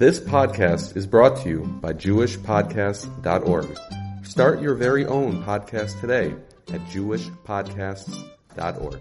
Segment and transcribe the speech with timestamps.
[0.00, 3.78] This podcast is brought to you by JewishPodcasts.org.
[4.24, 6.34] Start your very own podcast today
[6.72, 9.00] at JewishPodcasts.org.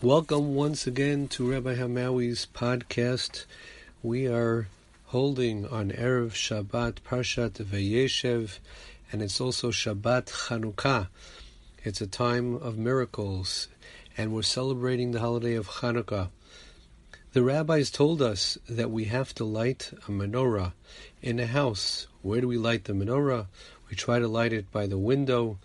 [0.00, 3.46] Welcome once again to Rabbi Hamawi's podcast.
[4.00, 4.68] We are
[5.06, 8.60] holding on Erev Shabbat Parshat Vayeshev,
[9.10, 11.08] and it's also Shabbat Chanukah.
[11.82, 13.66] It's a time of miracles,
[14.16, 16.30] and we're celebrating the holiday of Hanukkah.
[17.32, 20.72] The rabbis told us that we have to light a menorah
[21.20, 22.06] in a house.
[22.22, 23.48] Where do we light the menorah?
[23.90, 25.58] We try to light it by the window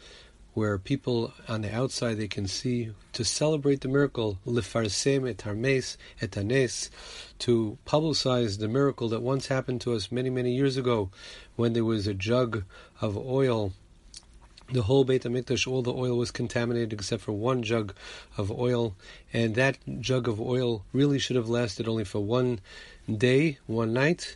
[0.55, 5.95] where people on the outside they can see to celebrate the miracle, lifarsem et harmes
[6.21, 6.89] et anes,
[7.37, 11.11] to publicize the miracle that once happened to us many, many years ago
[11.55, 12.63] when there was a jug
[12.99, 13.73] of oil
[14.71, 17.93] the whole Beit HaMikdash, all the oil was contaminated except for one jug
[18.37, 18.95] of oil,
[19.33, 22.59] and that jug of oil really should have lasted only for one
[23.11, 24.35] day, one night,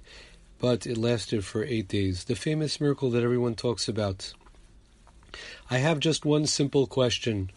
[0.59, 2.23] but it lasted for eight days.
[2.23, 4.33] The famous miracle that everyone talks about.
[5.69, 7.49] I have just one simple question.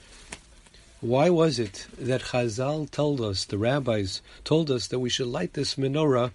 [1.01, 5.53] Why was it that Chazal told us, the rabbis told us, that we should light
[5.53, 6.33] this menorah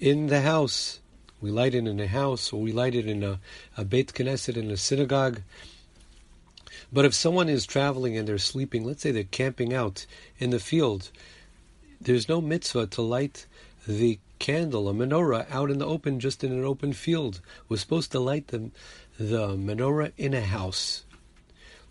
[0.00, 1.00] in the house?
[1.44, 3.38] We light it in a house, or we light it in a,
[3.76, 5.42] a Beit Knesset, in a synagogue.
[6.90, 10.06] But if someone is traveling and they're sleeping, let's say they're camping out
[10.38, 11.10] in the field,
[12.00, 13.44] there's no mitzvah to light
[13.86, 17.42] the candle, a menorah, out in the open, just in an open field.
[17.68, 18.70] We're supposed to light the,
[19.18, 21.04] the menorah in a house.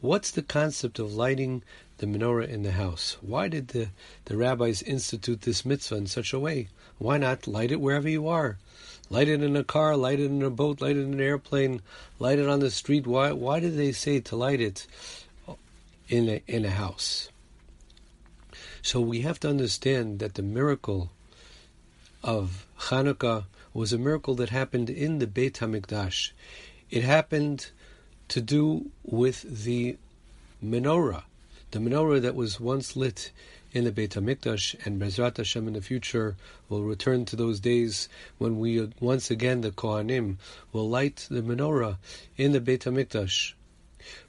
[0.02, 1.62] What's the concept of lighting
[2.00, 3.18] the menorah in the house?
[3.22, 3.90] Why did the,
[4.26, 6.70] the rabbis institute this mitzvah in such a way?
[6.98, 8.58] Why not light it wherever you are?
[9.10, 11.82] Light it in a car, light it in a boat, light it in an airplane,
[12.20, 13.06] light it on the street.
[13.06, 14.88] Why, why did they say to light it
[16.08, 17.30] in a, in a house?
[18.82, 21.12] So we have to understand that the miracle
[22.24, 26.32] of Hanukkah was a miracle that happened in the Beit HaMikdash.
[26.90, 27.72] It happened
[28.30, 29.98] to do with the
[30.64, 31.24] menorah,
[31.72, 33.32] the menorah that was once lit
[33.74, 36.38] in the Beit HaMikdash, and Bezrat Hashem in the future
[36.70, 38.08] will return to those days
[38.38, 40.38] when we once again, the Kohanim,
[40.72, 41.98] will light the menorah
[42.38, 43.54] in the Beit HaMikdash.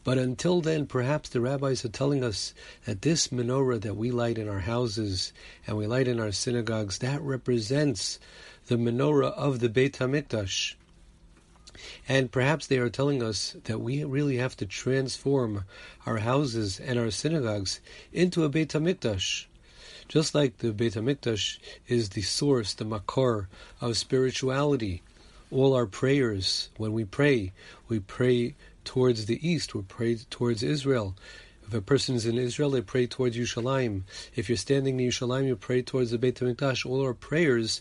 [0.02, 2.54] But until then, perhaps the rabbis are telling us
[2.86, 5.32] that this menorah that we light in our houses
[5.66, 8.18] and we light in our synagogues, that represents
[8.68, 10.74] the menorah of the Beit HaMikdash.
[12.08, 15.64] And perhaps they are telling us that we really have to transform
[16.06, 17.80] our houses and our synagogues
[18.12, 19.46] into a Beit HaMikdash.
[20.08, 21.58] Just like the Beit HaMikdash
[21.88, 23.46] is the source, the makor
[23.80, 25.02] of spirituality.
[25.50, 27.52] All our prayers, when we pray,
[27.88, 28.54] we pray
[28.84, 31.16] towards the east, we pray towards Israel.
[31.66, 34.02] If a person is in Israel, they pray towards Yerushalayim.
[34.36, 36.84] If you're standing in Yerushalayim, you pray towards the Beit HaMikdash.
[36.84, 37.80] All our prayers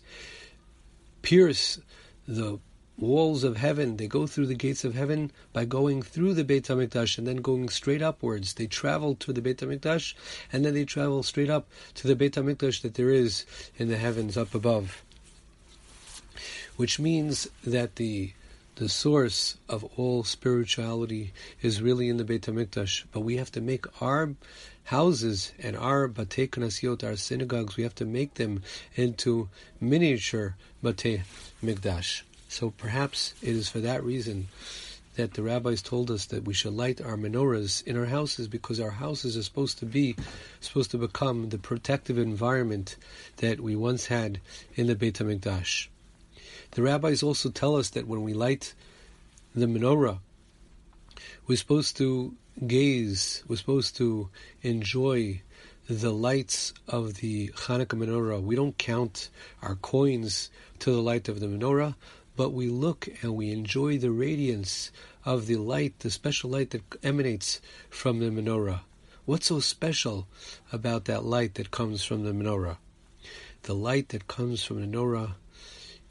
[1.22, 1.80] pierce
[2.28, 2.60] the
[2.98, 3.98] walls of heaven.
[3.98, 7.38] They go through the gates of heaven by going through the Beit HaMikdash and then
[7.38, 8.54] going straight upwards.
[8.54, 10.14] They travel to the Beit HaMikdash
[10.52, 13.46] and then they travel straight up to the Beit HaMikdash that there is
[13.78, 15.04] in the heavens up above.
[16.76, 18.34] Which means that the
[18.76, 21.32] the source of all spirituality
[21.62, 23.04] is really in the Beit HaMikdash.
[23.12, 24.34] But we have to make our
[24.86, 28.64] houses and our Batei Knasiot, our synagogues, we have to make them
[28.96, 29.50] into
[29.80, 31.24] miniature Batei
[31.64, 32.24] Mikdash.
[32.54, 34.48] So perhaps it is for that reason
[35.16, 38.80] that the rabbis told us that we should light our menorahs in our houses because
[38.80, 40.16] our houses are supposed to be
[40.60, 42.96] supposed to become the protective environment
[43.38, 44.40] that we once had
[44.76, 45.88] in the Beit HaMikdash.
[46.72, 48.76] The rabbis also tell us that when we light
[49.56, 50.20] the menorah,
[51.48, 52.36] we're supposed to
[52.68, 54.30] gaze, we're supposed to
[54.62, 55.42] enjoy
[55.90, 58.44] the lights of the Hanukkah menorah.
[58.44, 59.30] We don't count
[59.64, 61.96] our coins to the light of the menorah,
[62.36, 64.92] but we look and we enjoy the radiance
[65.26, 68.82] of the light, the special light that emanates from the menorah.
[69.26, 70.28] What's so special
[70.72, 72.78] about that light that comes from the menorah?
[73.64, 75.36] The light that comes from the menorah,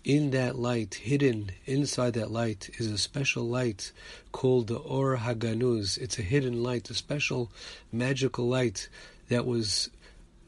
[0.04, 3.92] in that light, hidden inside that light, is a special light
[4.32, 5.98] called the Or Haganuz.
[5.98, 7.52] It's a hidden light, a special
[7.92, 8.88] magical light
[9.28, 9.90] that was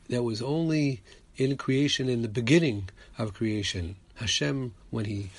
[0.09, 1.03] that was only
[1.37, 3.97] in creation in the beginning of creation.
[4.17, 5.31] Hashem, when he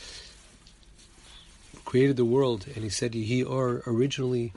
[1.85, 4.51] created the world, and he said he or originally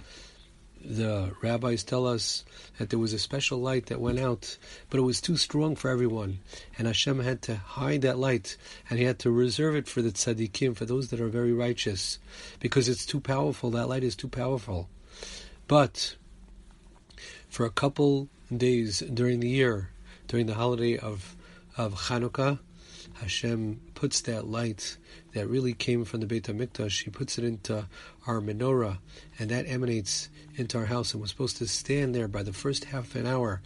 [0.85, 2.45] the rabbis tell us
[2.79, 4.57] that there was a special light that went out,
[4.91, 6.39] but it was too strong for everyone,
[6.77, 8.57] and Hashem had to hide that light,
[8.89, 12.19] and He had to reserve it for the tzaddikim, for those that are very righteous,
[12.61, 13.71] because it's too powerful.
[13.71, 14.89] That light is too powerful.
[15.67, 16.17] But
[17.49, 19.91] for a couple days during the year,
[20.27, 21.37] during the holiday of
[21.77, 22.59] of Hanukkah,
[23.21, 24.97] Hashem puts that light
[25.33, 27.87] that really came from the Beit HaMikdash, He puts it into
[28.27, 28.99] our menorah,
[29.39, 31.13] and that emanates into our house.
[31.13, 33.61] And we're supposed to stand there by the first half an hour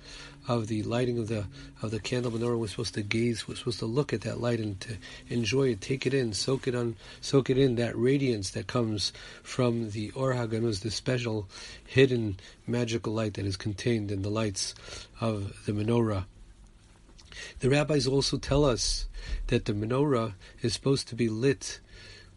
[0.49, 1.47] of the lighting of the
[1.83, 2.59] of the candle menorah.
[2.59, 3.47] We're supposed to gaze.
[3.47, 4.97] We're supposed to look at that light and to
[5.29, 7.77] enjoy it, take it in, soak it on, soak it in.
[7.77, 9.13] That radiance that comes
[9.43, 11.49] from the Or HaGanuz, the special,
[11.87, 14.75] hidden, magical light that is contained in the lights
[15.21, 16.25] of the menorah.
[17.61, 19.09] The rabbis also tell us
[19.49, 21.81] that the menorah is supposed to be lit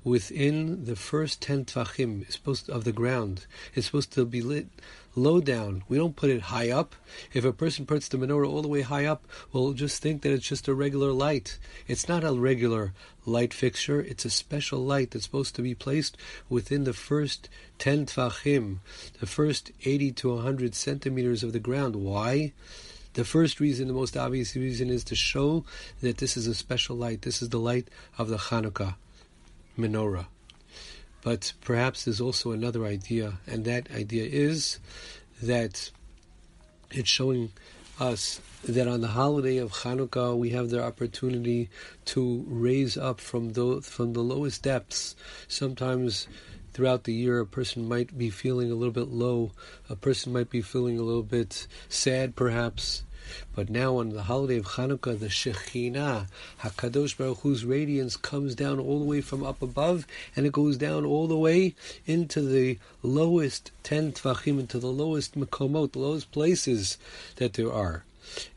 [0.04, 3.48] within the first ten tvachim supposed to, of the ground.
[3.74, 4.68] It's supposed to be lit
[5.16, 5.84] low down.
[5.90, 6.94] We don't put it high up.
[7.34, 10.32] If a person puts the menorah all the way high up, we'll just think that
[10.32, 11.58] it's just a regular light.
[11.88, 12.94] It's not a regular
[13.26, 14.00] light fixture.
[14.00, 16.18] It's a special light that's supposed to be placed
[16.50, 17.50] within the first
[17.80, 18.82] ten tvachim,
[19.20, 21.96] the first eighty to hundred centimeters of the ground.
[21.96, 22.54] Why?
[23.16, 25.64] The first reason, the most obvious reason, is to show
[26.02, 27.22] that this is a special light.
[27.22, 28.96] This is the light of the Hanukkah
[29.78, 30.28] menorah.
[31.22, 34.80] But perhaps there's also another idea, and that idea is
[35.42, 35.92] that
[36.92, 37.52] it's showing
[38.02, 41.70] us that on the holiday of Hanukkah we have the opportunity
[42.06, 45.16] to raise up from the from the lowest depths.
[45.48, 46.28] Sometimes
[46.76, 49.52] throughout the year a person might be feeling a little bit low,
[49.90, 53.04] a person might be feeling a little bit sad perhaps,
[53.56, 56.28] but now on the holiday of Hanukkah, the Shekhinah,
[56.64, 60.06] Hakadosh Baruch Hu's radiance comes down all the way from up above,
[60.36, 61.76] and it goes down all the way
[62.06, 66.98] into the lowest ten tvachim, into the lowest mekomot, the lowest places
[67.38, 68.04] that there are.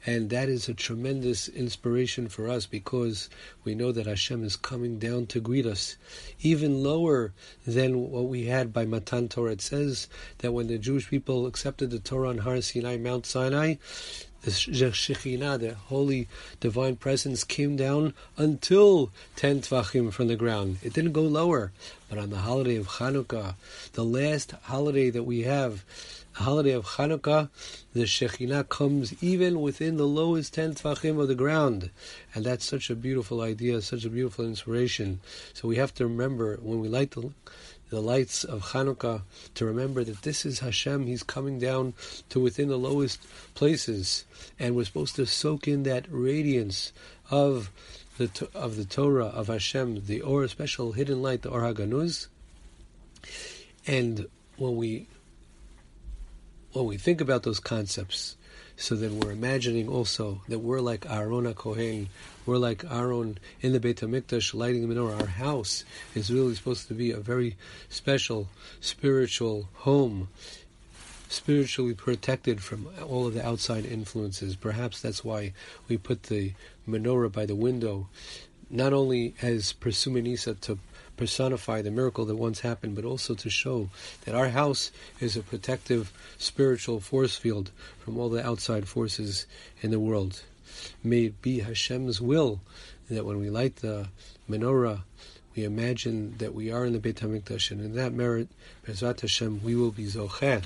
[0.06, 3.28] And that is a tremendous inspiration for us because
[3.64, 5.96] we know that Hashem is coming down to greet us,
[6.40, 7.32] even lower
[7.66, 9.52] than what we had by Matan Torah.
[9.52, 13.74] It says that when the Jewish people accepted the Torah on Har Sinai, Mount Sinai,
[14.42, 16.28] the Shekhinah, the holy
[16.60, 20.78] divine presence, came down until 10 tvachim from the ground.
[20.82, 21.72] It didn't go lower.
[22.08, 23.56] But on the holiday of Hanukkah,
[23.94, 25.84] the last holiday that we have,
[26.38, 27.50] holiday of Hanukkah,
[27.92, 31.90] the Shekhinah comes even within the lowest 10 tvachim of the ground.
[32.34, 35.20] And that's such a beautiful idea, such a beautiful inspiration.
[35.52, 37.32] So we have to remember when we light the
[37.90, 39.22] the lights of Hanukkah
[39.54, 41.06] to remember that this is Hashem.
[41.06, 41.94] He's coming down
[42.28, 43.20] to within the lowest
[43.54, 44.24] places,
[44.58, 46.92] and we're supposed to soak in that radiance
[47.30, 47.70] of
[48.18, 52.26] the of the Torah of Hashem, the Or special hidden light, the Or Haganuz.
[53.86, 54.26] And
[54.56, 55.06] when we
[56.72, 58.36] when we think about those concepts,
[58.76, 62.08] so then we're imagining also that we're like Aaron Kohen,
[62.46, 65.20] we're like Aaron in the Beit HaMikdash lighting the menorah.
[65.20, 65.84] Our house
[66.14, 67.56] is really supposed to be a very
[67.88, 68.48] special
[68.80, 70.28] spiritual home,
[71.28, 74.54] spiritually protected from all of the outside influences.
[74.54, 75.54] Perhaps that's why
[75.88, 76.52] we put the
[76.88, 78.08] menorah by the window,
[78.70, 80.78] not only as Persuminisa to
[81.18, 83.90] personify the miracle that once happened, but also to show
[84.24, 89.46] that our house is a protective spiritual force field from all the outside forces
[89.82, 90.42] in the world.
[91.02, 92.60] May it be Hashem's will
[93.10, 94.08] that when we light the
[94.48, 95.02] menorah,
[95.56, 98.48] we imagine that we are in the Beit HaMikdash, and in that merit,
[98.86, 100.62] Bezrat Hashem, we will be Zocheh,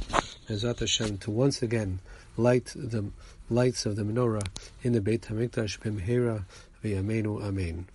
[0.48, 2.00] Bezrat Hashem, to once again
[2.37, 3.06] light the
[3.48, 4.46] lights of the menorah
[4.82, 6.44] in the Beit HaMikdash, B'mhera
[6.84, 7.86] v'yameinu, Amen.